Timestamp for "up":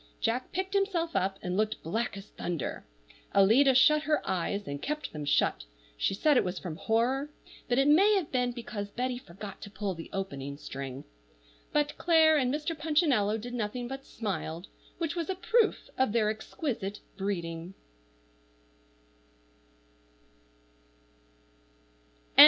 1.15-1.37